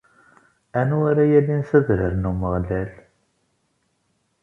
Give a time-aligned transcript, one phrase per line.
[0.79, 2.89] Anwa ara yalin s adrar n Umeɣlal?